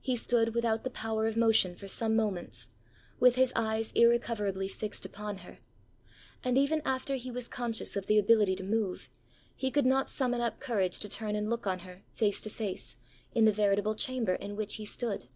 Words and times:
He 0.00 0.16
stood 0.16 0.56
without 0.56 0.82
the 0.82 0.90
power 0.90 1.28
of 1.28 1.36
motion 1.36 1.76
for 1.76 1.86
some 1.86 2.16
moments, 2.16 2.70
with 3.20 3.36
his 3.36 3.52
eyes 3.54 3.92
irrecoverably 3.92 4.66
fixed 4.66 5.04
upon 5.04 5.36
her; 5.46 5.60
and 6.42 6.58
even 6.58 6.82
after 6.84 7.14
he 7.14 7.30
was 7.30 7.46
conscious 7.46 7.94
of 7.94 8.06
the 8.06 8.18
ability 8.18 8.56
to 8.56 8.64
move, 8.64 9.08
he 9.54 9.70
could 9.70 9.86
not 9.86 10.08
summon 10.10 10.40
up 10.40 10.58
courage 10.58 10.98
to 10.98 11.08
turn 11.08 11.36
and 11.36 11.48
look 11.48 11.64
on 11.68 11.78
her, 11.86 12.02
face 12.12 12.40
to 12.40 12.50
face, 12.50 12.96
in 13.36 13.44
the 13.44 13.52
veritable 13.52 13.94
chamber 13.94 14.34
in 14.34 14.56
which 14.56 14.74
he 14.74 14.84
stood. 14.84 15.28